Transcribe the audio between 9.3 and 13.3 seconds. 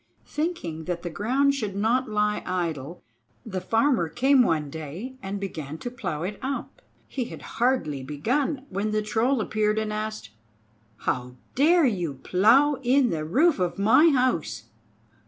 appeared and asked: "How dare you plow in the